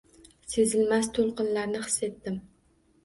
[0.53, 2.41] Sezilmas to’lqinlarni his etdim.